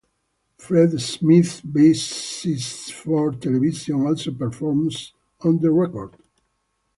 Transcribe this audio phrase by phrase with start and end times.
[0.57, 6.15] Fred Smith, bassist for Television, also performs on the record.